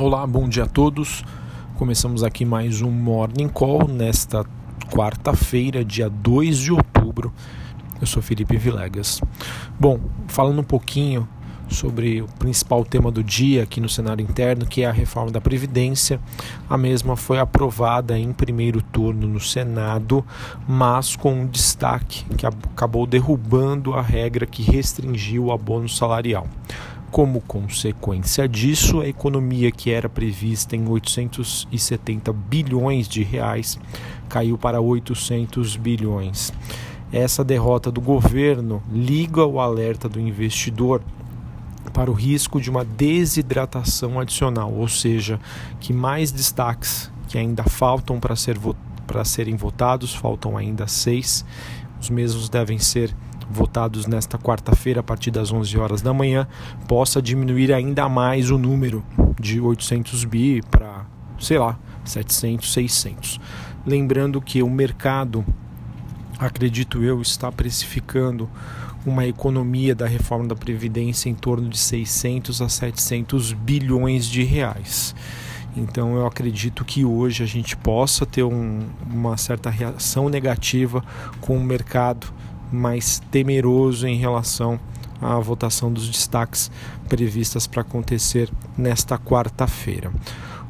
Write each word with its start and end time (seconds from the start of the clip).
Olá, 0.00 0.26
bom 0.26 0.48
dia 0.48 0.64
a 0.64 0.66
todos. 0.66 1.22
Começamos 1.76 2.24
aqui 2.24 2.42
mais 2.42 2.80
um 2.80 2.90
Morning 2.90 3.50
Call 3.50 3.86
nesta 3.86 4.46
quarta-feira, 4.90 5.84
dia 5.84 6.08
2 6.08 6.56
de 6.56 6.72
outubro. 6.72 7.30
Eu 8.00 8.06
sou 8.06 8.22
Felipe 8.22 8.56
Vilegas. 8.56 9.20
Bom, 9.78 10.00
falando 10.26 10.60
um 10.60 10.64
pouquinho 10.64 11.28
sobre 11.68 12.22
o 12.22 12.26
principal 12.38 12.82
tema 12.82 13.10
do 13.10 13.22
dia 13.22 13.62
aqui 13.62 13.78
no 13.78 13.90
cenário 13.90 14.22
interno, 14.22 14.64
que 14.64 14.80
é 14.80 14.86
a 14.86 14.90
reforma 14.90 15.30
da 15.30 15.38
Previdência. 15.38 16.18
A 16.66 16.78
mesma 16.78 17.14
foi 17.14 17.38
aprovada 17.38 18.18
em 18.18 18.32
primeiro 18.32 18.80
turno 18.80 19.28
no 19.28 19.38
Senado, 19.38 20.24
mas 20.66 21.14
com 21.14 21.42
um 21.42 21.46
destaque 21.46 22.24
que 22.36 22.46
acabou 22.46 23.06
derrubando 23.06 23.92
a 23.92 24.00
regra 24.00 24.46
que 24.46 24.62
restringiu 24.62 25.44
o 25.44 25.52
abono 25.52 25.90
salarial. 25.90 26.46
Como 27.10 27.40
consequência 27.40 28.48
disso, 28.48 29.00
a 29.00 29.08
economia 29.08 29.72
que 29.72 29.90
era 29.90 30.08
prevista 30.08 30.76
em 30.76 30.86
870 30.86 32.32
bilhões 32.32 33.08
de 33.08 33.24
reais 33.24 33.76
caiu 34.28 34.56
para 34.56 34.80
800 34.80 35.74
bilhões. 35.76 36.52
Essa 37.12 37.42
derrota 37.42 37.90
do 37.90 38.00
governo 38.00 38.80
liga 38.92 39.44
o 39.44 39.58
alerta 39.58 40.08
do 40.08 40.20
investidor 40.20 41.02
para 41.92 42.08
o 42.08 42.14
risco 42.14 42.60
de 42.60 42.70
uma 42.70 42.84
desidratação 42.84 44.20
adicional, 44.20 44.72
ou 44.72 44.86
seja, 44.86 45.40
que 45.80 45.92
mais 45.92 46.30
destaques 46.30 47.10
que 47.26 47.36
ainda 47.36 47.64
faltam 47.64 48.20
para 48.20 48.36
ser, 48.36 48.56
serem 49.24 49.56
votados, 49.56 50.14
faltam 50.14 50.56
ainda 50.56 50.86
seis, 50.86 51.44
os 52.00 52.08
mesmos 52.08 52.48
devem 52.48 52.78
ser 52.78 53.12
votados 53.50 54.06
nesta 54.06 54.38
quarta-feira 54.38 55.00
a 55.00 55.02
partir 55.02 55.30
das 55.30 55.52
11 55.52 55.76
horas 55.78 56.02
da 56.02 56.14
manhã 56.14 56.46
possa 56.86 57.20
diminuir 57.20 57.72
ainda 57.72 58.08
mais 58.08 58.50
o 58.50 58.58
número 58.58 59.04
de 59.38 59.60
800 59.60 60.24
bi 60.24 60.62
para, 60.70 61.04
sei 61.38 61.58
lá, 61.58 61.78
700, 62.04 62.72
600. 62.72 63.40
Lembrando 63.86 64.40
que 64.40 64.62
o 64.62 64.70
mercado, 64.70 65.44
acredito 66.38 67.02
eu, 67.02 67.20
está 67.20 67.50
precificando 67.50 68.48
uma 69.04 69.26
economia 69.26 69.94
da 69.94 70.06
reforma 70.06 70.46
da 70.46 70.54
previdência 70.54 71.30
em 71.30 71.34
torno 71.34 71.68
de 71.68 71.78
600 71.78 72.60
a 72.60 72.68
700 72.68 73.52
bilhões 73.54 74.26
de 74.26 74.42
reais. 74.42 75.14
Então 75.76 76.16
eu 76.16 76.26
acredito 76.26 76.84
que 76.84 77.04
hoje 77.04 77.42
a 77.42 77.46
gente 77.46 77.76
possa 77.76 78.26
ter 78.26 78.42
um, 78.42 78.80
uma 79.08 79.36
certa 79.36 79.70
reação 79.70 80.28
negativa 80.28 81.02
com 81.40 81.56
o 81.56 81.62
mercado 81.62 82.26
mais 82.72 83.20
temeroso 83.30 84.06
em 84.06 84.16
relação 84.16 84.78
à 85.20 85.38
votação 85.38 85.92
dos 85.92 86.08
destaques 86.08 86.70
previstas 87.08 87.66
para 87.66 87.82
acontecer 87.82 88.50
nesta 88.76 89.18
quarta-feira. 89.18 90.10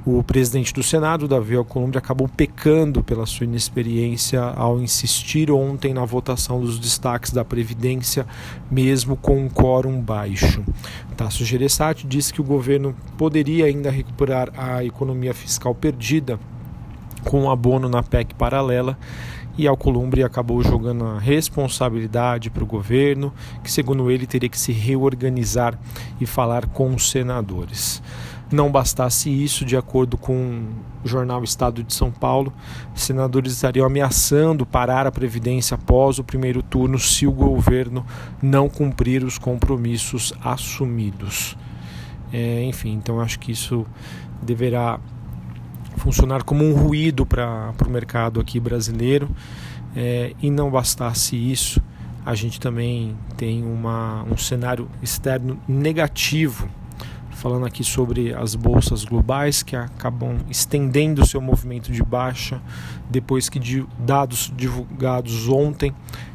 O 0.04 0.22
presidente 0.22 0.72
do 0.72 0.82
Senado, 0.82 1.28
Davi 1.28 1.54
Alcolumbre, 1.54 1.98
acabou 1.98 2.26
pecando 2.26 3.02
pela 3.02 3.26
sua 3.26 3.44
inexperiência 3.44 4.40
ao 4.40 4.80
insistir 4.80 5.50
ontem 5.50 5.92
na 5.92 6.06
votação 6.06 6.58
dos 6.58 6.78
destaques 6.78 7.30
da 7.32 7.44
Previdência, 7.44 8.26
mesmo 8.70 9.14
com 9.14 9.44
um 9.44 9.48
quórum 9.48 10.00
baixo. 10.00 10.64
Tasso 11.18 11.44
Gereissati 11.44 12.06
disse 12.06 12.32
que 12.32 12.40
o 12.40 12.44
governo 12.44 12.96
poderia 13.18 13.66
ainda 13.66 13.90
recuperar 13.90 14.50
a 14.56 14.82
economia 14.82 15.34
fiscal 15.34 15.74
perdida 15.74 16.40
com 17.24 17.44
o 17.44 17.50
abono 17.50 17.86
na 17.86 18.02
PEC 18.02 18.34
paralela 18.34 18.96
e 19.56 19.66
Alcolumbre 19.66 20.22
acabou 20.22 20.62
jogando 20.62 21.04
a 21.04 21.18
responsabilidade 21.18 22.50
para 22.50 22.64
o 22.64 22.66
governo, 22.66 23.32
que 23.62 23.70
segundo 23.70 24.10
ele 24.10 24.26
teria 24.26 24.48
que 24.48 24.58
se 24.58 24.72
reorganizar 24.72 25.78
e 26.20 26.26
falar 26.26 26.66
com 26.66 26.94
os 26.94 27.10
senadores. 27.10 28.02
Não 28.52 28.70
bastasse 28.70 29.30
isso, 29.30 29.64
de 29.64 29.76
acordo 29.76 30.18
com 30.18 30.64
o 31.04 31.08
jornal 31.08 31.44
Estado 31.44 31.84
de 31.84 31.94
São 31.94 32.10
Paulo, 32.10 32.52
senadores 32.96 33.52
estariam 33.52 33.86
ameaçando 33.86 34.66
parar 34.66 35.06
a 35.06 35.12
Previdência 35.12 35.76
após 35.76 36.18
o 36.18 36.24
primeiro 36.24 36.60
turno 36.60 36.98
se 36.98 37.28
o 37.28 37.32
governo 37.32 38.04
não 38.42 38.68
cumprir 38.68 39.22
os 39.22 39.38
compromissos 39.38 40.32
assumidos. 40.42 41.56
É, 42.32 42.64
enfim, 42.64 42.92
então 42.92 43.20
acho 43.20 43.38
que 43.38 43.52
isso 43.52 43.86
deverá 44.42 44.98
funcionar 45.96 46.42
como 46.42 46.64
um 46.64 46.74
ruído 46.74 47.26
para 47.26 47.72
o 47.86 47.90
mercado 47.90 48.40
aqui 48.40 48.58
brasileiro. 48.58 49.28
É, 49.94 50.34
e 50.40 50.50
não 50.50 50.70
bastasse 50.70 51.36
isso, 51.36 51.82
a 52.24 52.34
gente 52.34 52.60
também 52.60 53.16
tem 53.36 53.64
uma, 53.64 54.22
um 54.24 54.36
cenário 54.36 54.88
externo 55.02 55.58
negativo, 55.66 56.68
falando 57.40 57.64
aqui 57.64 57.82
sobre 57.82 58.34
as 58.34 58.54
bolsas 58.54 59.02
globais 59.02 59.62
que 59.62 59.74
acabam 59.74 60.36
estendendo 60.50 61.26
seu 61.26 61.40
movimento 61.40 61.90
de 61.90 62.02
baixa 62.02 62.60
depois 63.08 63.48
que 63.48 63.58
dados 63.98 64.52
divulgados 64.54 65.48
ontem 65.48 65.94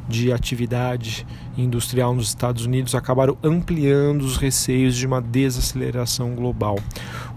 de 0.10 0.34
atividade 0.34 1.24
industrial 1.56 2.16
nos 2.16 2.30
Estados 2.30 2.66
Unidos 2.66 2.96
acabaram 2.96 3.38
ampliando 3.44 4.24
os 4.24 4.36
receios 4.38 4.96
de 4.96 5.06
uma 5.06 5.22
desaceleração 5.22 6.34
global. 6.34 6.80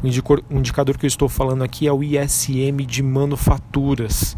O 0.03 0.57
indicador 0.57 0.97
que 0.97 1.05
eu 1.05 1.09
estou 1.09 1.29
falando 1.29 1.63
aqui 1.63 1.87
é 1.87 1.93
o 1.93 2.03
ISM 2.03 2.87
de 2.87 3.03
manufaturas. 3.03 4.35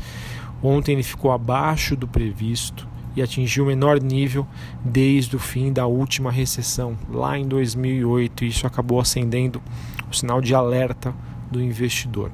Ontem 0.60 0.94
ele 0.94 1.04
ficou 1.04 1.30
abaixo 1.30 1.94
do 1.94 2.08
previsto 2.08 2.88
e 3.16 3.22
atingiu 3.22 3.64
o 3.64 3.66
menor 3.66 4.00
nível 4.00 4.46
desde 4.84 5.36
o 5.36 5.38
fim 5.38 5.72
da 5.72 5.86
última 5.86 6.30
recessão, 6.30 6.96
lá 7.10 7.38
em 7.38 7.46
2008. 7.46 8.44
Isso 8.44 8.66
acabou 8.66 9.00
acendendo 9.00 9.60
o 10.10 10.14
sinal 10.14 10.40
de 10.40 10.54
alerta 10.54 11.14
do 11.50 11.60
investidor. 11.60 12.30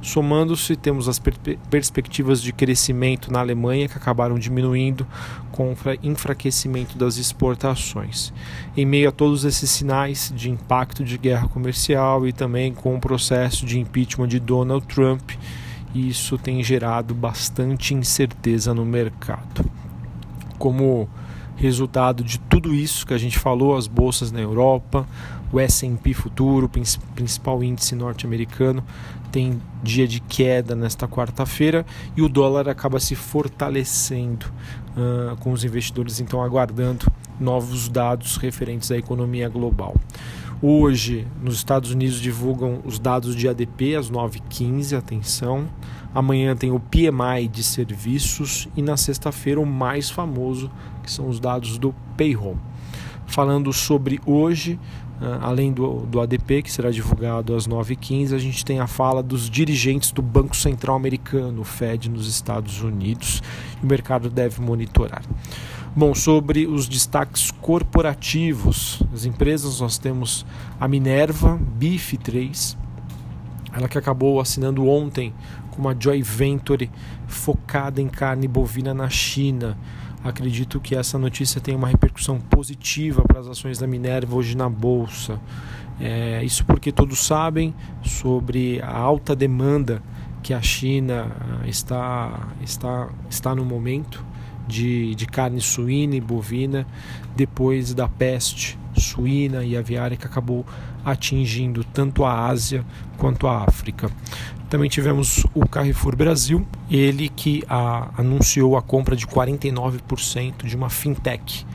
Somando-se, 0.00 0.76
temos 0.76 1.08
as 1.08 1.18
per 1.18 1.34
perspectivas 1.70 2.40
de 2.40 2.52
crescimento 2.52 3.32
na 3.32 3.40
Alemanha 3.40 3.88
que 3.88 3.96
acabaram 3.96 4.38
diminuindo 4.38 5.06
com 5.52 5.72
o 5.72 5.76
enfraquecimento 6.02 6.96
das 6.96 7.16
exportações. 7.16 8.32
Em 8.76 8.86
meio 8.86 9.08
a 9.08 9.12
todos 9.12 9.44
esses 9.44 9.70
sinais 9.70 10.32
de 10.34 10.50
impacto 10.50 11.04
de 11.04 11.18
guerra 11.18 11.48
comercial 11.48 12.26
e 12.26 12.32
também 12.32 12.72
com 12.72 12.94
o 12.94 13.00
processo 13.00 13.66
de 13.66 13.78
impeachment 13.78 14.28
de 14.28 14.40
Donald 14.40 14.86
Trump, 14.86 15.32
isso 15.94 16.36
tem 16.36 16.62
gerado 16.62 17.14
bastante 17.14 17.94
incerteza 17.94 18.74
no 18.74 18.84
mercado. 18.84 19.64
Como 20.58 21.08
resultado 21.56 22.24
de 22.24 22.38
tudo 22.38 22.74
isso 22.74 23.06
que 23.06 23.14
a 23.14 23.18
gente 23.18 23.38
falou, 23.38 23.76
as 23.76 23.86
bolsas 23.86 24.32
na 24.32 24.40
Europa, 24.40 25.06
o 25.52 25.60
S&P 25.60 26.12
futuro, 26.12 26.68
principal 27.14 27.62
índice 27.62 27.94
norte-americano, 27.94 28.84
tem 29.30 29.60
dia 29.82 30.06
de 30.06 30.20
queda 30.20 30.74
nesta 30.74 31.06
quarta-feira 31.06 31.86
e 32.16 32.22
o 32.22 32.28
dólar 32.28 32.68
acaba 32.68 32.98
se 32.98 33.14
fortalecendo 33.14 34.46
uh, 34.96 35.36
com 35.36 35.52
os 35.52 35.64
investidores 35.64 36.20
então 36.20 36.42
aguardando 36.42 37.06
novos 37.38 37.88
dados 37.88 38.36
referentes 38.36 38.90
à 38.90 38.96
economia 38.96 39.48
global. 39.48 39.94
Hoje, 40.62 41.26
nos 41.42 41.56
Estados 41.56 41.90
Unidos 41.90 42.20
divulgam 42.20 42.80
os 42.84 42.98
dados 42.98 43.36
de 43.36 43.48
ADP 43.48 43.96
às 43.96 44.10
9h15, 44.10 44.96
atenção. 44.96 45.68
Amanhã 46.14 46.56
tem 46.56 46.70
o 46.70 46.80
PMI 46.80 47.48
de 47.50 47.62
serviços 47.62 48.68
e 48.76 48.80
na 48.80 48.96
sexta-feira 48.96 49.60
o 49.60 49.66
mais 49.66 50.08
famoso, 50.08 50.70
que 51.02 51.10
são 51.10 51.28
os 51.28 51.38
dados 51.40 51.76
do 51.76 51.94
payroll. 52.16 52.56
Falando 53.26 53.72
sobre 53.72 54.20
hoje, 54.24 54.78
ah, 55.20 55.38
além 55.42 55.72
do, 55.72 56.00
do 56.06 56.20
ADP, 56.20 56.62
que 56.62 56.70
será 56.70 56.90
divulgado 56.90 57.54
às 57.54 57.66
9h15, 57.66 58.34
a 58.34 58.38
gente 58.38 58.64
tem 58.64 58.80
a 58.80 58.86
fala 58.86 59.22
dos 59.22 59.48
dirigentes 59.48 60.10
do 60.12 60.20
Banco 60.20 60.56
Central 60.56 60.96
Americano, 60.96 61.62
o 61.62 61.64
Fed, 61.64 62.08
nos 62.10 62.28
Estados 62.28 62.82
Unidos, 62.82 63.42
e 63.82 63.84
o 63.84 63.88
mercado 63.88 64.28
deve 64.28 64.60
monitorar. 64.60 65.22
Bom, 65.96 66.12
sobre 66.12 66.66
os 66.66 66.88
destaques 66.88 67.52
corporativos, 67.52 69.00
as 69.12 69.24
empresas, 69.26 69.78
nós 69.78 69.96
temos 69.96 70.44
a 70.80 70.88
Minerva, 70.88 71.56
BIF3, 71.78 72.76
ela 73.72 73.88
que 73.88 73.96
acabou 73.96 74.40
assinando 74.40 74.88
ontem 74.88 75.32
com 75.70 75.80
uma 75.80 75.94
joint 75.96 76.24
venture 76.24 76.90
focada 77.28 78.02
em 78.02 78.08
carne 78.08 78.48
bovina 78.48 78.92
na 78.92 79.08
China. 79.08 79.78
Acredito 80.24 80.80
que 80.80 80.96
essa 80.96 81.16
notícia 81.16 81.60
tem 81.60 81.76
uma 81.76 81.86
repercussão 81.86 82.40
positiva 82.40 83.22
para 83.22 83.38
as 83.38 83.46
ações 83.46 83.78
da 83.78 83.86
Minerva 83.86 84.34
hoje 84.34 84.56
na 84.56 84.68
bolsa. 84.68 85.40
É, 86.00 86.42
isso 86.42 86.64
porque 86.64 86.90
todos 86.90 87.24
sabem 87.24 87.72
sobre 88.02 88.80
a 88.82 88.98
alta 88.98 89.36
demanda 89.36 90.02
que 90.42 90.52
a 90.52 90.60
China 90.60 91.30
ah, 91.40 91.68
está, 91.68 92.48
está, 92.60 93.10
está 93.30 93.54
no 93.54 93.64
momento 93.64 94.33
de, 94.66 95.14
de 95.14 95.26
carne 95.26 95.60
suína 95.60 96.16
e 96.16 96.20
bovina 96.20 96.86
depois 97.36 97.94
da 97.94 98.08
peste 98.08 98.78
suína 98.96 99.64
e 99.64 99.76
aviária 99.76 100.16
que 100.16 100.26
acabou 100.26 100.64
atingindo 101.04 101.84
tanto 101.84 102.24
a 102.24 102.46
Ásia 102.46 102.84
quanto 103.18 103.46
a 103.46 103.64
África. 103.64 104.10
Também 104.68 104.88
tivemos 104.88 105.44
o 105.54 105.68
Carrefour 105.68 106.16
Brasil, 106.16 106.66
ele 106.90 107.28
que 107.28 107.62
a, 107.68 108.10
anunciou 108.16 108.76
a 108.76 108.82
compra 108.82 109.14
de 109.14 109.26
49% 109.26 110.64
de 110.64 110.74
uma 110.74 110.88
fintech, 110.90 111.66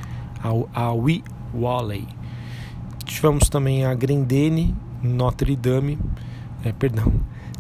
a, 0.44 0.82
a 0.82 0.94
WeWally. 0.94 2.08
Tivemos 3.06 3.48
também 3.50 3.86
a 3.86 3.94
Grendene 3.94 4.76
Notre 5.02 5.56
Dame, 5.56 5.98
é, 6.64 6.72
perdão, 6.72 7.14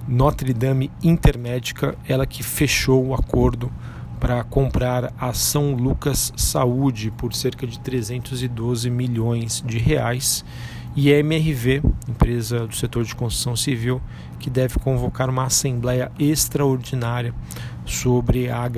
Notre 0.08 0.54
Dame 0.54 0.92
Intermédica, 1.04 1.96
ela 2.08 2.26
que 2.26 2.44
fechou 2.44 3.08
o 3.08 3.14
acordo 3.14 3.72
para 4.20 4.44
comprar 4.44 5.14
a 5.18 5.34
São 5.34 5.74
Lucas 5.74 6.34
Saúde 6.36 7.12
por 7.12 7.34
cerca 7.34 7.66
de 7.66 7.80
312 7.80 8.90
milhões 8.90 9.64
de 9.66 9.78
reais 9.78 10.44
e 10.96 11.14
a 11.14 11.20
MRV, 11.20 11.82
empresa 12.08 12.68
do 12.68 12.76
setor 12.76 13.04
de 13.04 13.16
construção 13.16 13.56
civil, 13.56 14.02
que 14.40 14.50
deve 14.50 14.80
convocar 14.80 15.30
uma 15.30 15.46
assembleia 15.46 16.12
extraordinária 16.20 17.34
sobre 17.86 18.50
a 18.50 18.70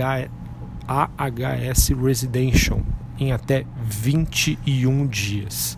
AHS 0.88 1.90
Residential 1.90 2.82
em 3.20 3.32
até 3.32 3.66
21 3.84 5.08
dias. 5.08 5.78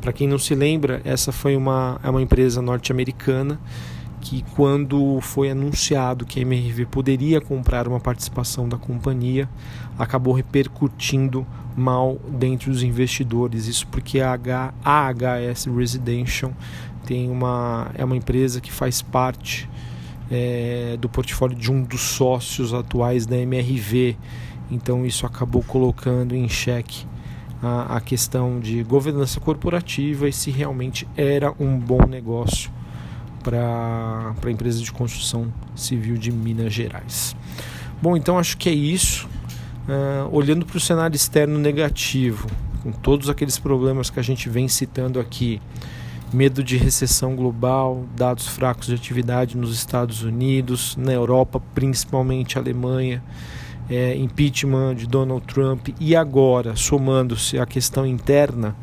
Para 0.00 0.12
quem 0.12 0.26
não 0.26 0.38
se 0.38 0.54
lembra, 0.54 1.00
essa 1.04 1.32
foi 1.32 1.56
uma, 1.56 2.00
é 2.02 2.10
uma 2.10 2.22
empresa 2.22 2.60
norte-americana 2.60 3.60
que 4.22 4.44
quando 4.54 5.20
foi 5.20 5.50
anunciado 5.50 6.24
que 6.24 6.38
a 6.38 6.42
MRV 6.42 6.86
poderia 6.86 7.40
comprar 7.40 7.88
uma 7.88 7.98
participação 7.98 8.68
da 8.68 8.78
companhia, 8.78 9.48
acabou 9.98 10.32
repercutindo 10.32 11.44
mal 11.76 12.18
dentro 12.28 12.70
dos 12.70 12.84
investidores. 12.84 13.66
Isso 13.66 13.84
porque 13.88 14.20
a 14.20 14.38
AHS 14.84 15.66
Residential 15.66 16.52
tem 17.04 17.28
uma, 17.28 17.90
é 17.94 18.04
uma 18.04 18.16
empresa 18.16 18.60
que 18.60 18.72
faz 18.72 19.02
parte 19.02 19.68
é, 20.30 20.96
do 21.00 21.08
portfólio 21.08 21.56
de 21.56 21.70
um 21.72 21.82
dos 21.82 22.00
sócios 22.00 22.72
atuais 22.72 23.26
da 23.26 23.36
MRV. 23.36 24.16
Então 24.70 25.04
isso 25.04 25.26
acabou 25.26 25.64
colocando 25.64 26.36
em 26.36 26.48
xeque 26.48 27.04
a, 27.60 27.96
a 27.96 28.00
questão 28.00 28.60
de 28.60 28.84
governança 28.84 29.40
corporativa 29.40 30.28
e 30.28 30.32
se 30.32 30.52
realmente 30.52 31.08
era 31.16 31.52
um 31.58 31.76
bom 31.76 32.06
negócio 32.06 32.70
para 33.42 34.34
a 34.44 34.50
empresa 34.50 34.80
de 34.80 34.92
construção 34.92 35.52
civil 35.74 36.16
de 36.16 36.30
Minas 36.30 36.72
Gerais. 36.72 37.36
Bom, 38.00 38.16
então 38.16 38.38
acho 38.38 38.56
que 38.56 38.68
é 38.68 38.72
isso. 38.72 39.28
Uh, 39.88 40.28
olhando 40.34 40.64
para 40.64 40.76
o 40.76 40.80
cenário 40.80 41.16
externo 41.16 41.58
negativo, 41.58 42.48
com 42.82 42.92
todos 42.92 43.28
aqueles 43.28 43.58
problemas 43.58 44.10
que 44.10 44.20
a 44.20 44.22
gente 44.22 44.48
vem 44.48 44.68
citando 44.68 45.18
aqui, 45.18 45.60
medo 46.32 46.64
de 46.64 46.76
recessão 46.76 47.36
global, 47.36 48.04
dados 48.16 48.46
fracos 48.46 48.86
de 48.86 48.94
atividade 48.94 49.56
nos 49.56 49.74
Estados 49.74 50.22
Unidos, 50.22 50.96
na 50.96 51.12
Europa, 51.12 51.60
principalmente 51.74 52.58
Alemanha, 52.58 53.22
é, 53.90 54.16
impeachment 54.16 54.94
de 54.94 55.06
Donald 55.06 55.44
Trump 55.46 55.88
e 56.00 56.16
agora, 56.16 56.74
somando-se 56.76 57.58
a 57.58 57.66
questão 57.66 58.06
interna, 58.06 58.74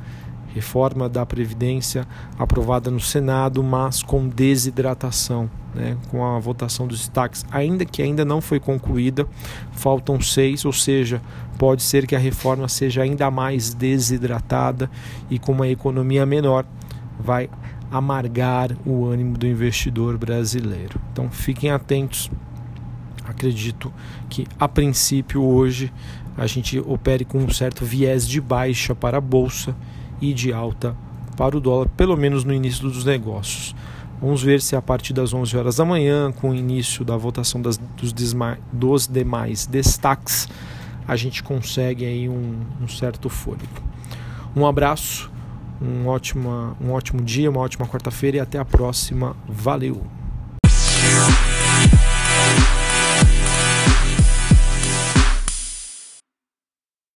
reforma 0.53 1.07
da 1.07 1.25
Previdência 1.25 2.07
aprovada 2.37 2.89
no 2.89 2.99
Senado, 2.99 3.63
mas 3.63 4.01
com 4.01 4.27
desidratação, 4.27 5.49
né, 5.73 5.97
com 6.09 6.25
a 6.25 6.39
votação 6.39 6.87
dos 6.87 6.99
destaques, 6.99 7.45
ainda 7.51 7.85
que 7.85 8.01
ainda 8.01 8.25
não 8.25 8.41
foi 8.41 8.59
concluída, 8.59 9.27
faltam 9.71 10.19
seis, 10.19 10.65
ou 10.65 10.73
seja, 10.73 11.21
pode 11.57 11.83
ser 11.83 12.07
que 12.07 12.15
a 12.15 12.19
reforma 12.19 12.67
seja 12.67 13.01
ainda 13.03 13.29
mais 13.29 13.73
desidratada 13.73 14.89
e 15.29 15.37
com 15.37 15.51
uma 15.51 15.67
economia 15.67 16.25
menor 16.25 16.65
vai 17.19 17.49
amargar 17.91 18.71
o 18.85 19.05
ânimo 19.05 19.37
do 19.37 19.47
investidor 19.47 20.17
brasileiro. 20.17 20.99
Então 21.11 21.29
fiquem 21.29 21.71
atentos. 21.71 22.29
Acredito 23.25 23.93
que 24.29 24.47
a 24.59 24.67
princípio 24.67 25.43
hoje 25.43 25.91
a 26.37 26.47
gente 26.47 26.79
opere 26.79 27.25
com 27.25 27.39
um 27.39 27.49
certo 27.49 27.83
viés 27.83 28.27
de 28.27 28.39
baixa 28.39 28.95
para 28.95 29.17
a 29.17 29.21
bolsa 29.21 29.75
e 30.21 30.33
de 30.33 30.51
alta 30.53 30.95
para 31.37 31.55
o 31.55 31.59
dólar, 31.59 31.87
pelo 31.95 32.17
menos 32.17 32.43
no 32.43 32.53
início 32.53 32.83
dos 32.83 33.05
negócios. 33.05 33.75
Vamos 34.21 34.43
ver 34.43 34.61
se 34.61 34.75
a 34.75 34.81
partir 34.81 35.13
das 35.13 35.33
11 35.33 35.55
horas 35.55 35.75
da 35.77 35.85
manhã, 35.85 36.31
com 36.31 36.49
o 36.49 36.55
início 36.55 37.05
da 37.05 37.15
votação 37.15 37.61
das, 37.61 37.77
dos, 37.77 38.13
dos 38.73 39.07
demais 39.07 39.65
destaques, 39.65 40.49
a 41.07 41.15
gente 41.15 41.41
consegue 41.41 42.05
aí 42.05 42.27
um, 42.27 42.59
um 42.81 42.87
certo 42.87 43.29
fôlego. 43.29 43.63
Um 44.55 44.65
abraço, 44.65 45.31
um, 45.81 46.07
ótima, 46.07 46.75
um 46.81 46.91
ótimo 46.91 47.21
dia, 47.21 47.49
uma 47.49 47.61
ótima 47.61 47.87
quarta-feira 47.87 48.37
e 48.37 48.39
até 48.41 48.59
a 48.59 48.65
próxima. 48.65 49.35
Valeu! 49.47 50.18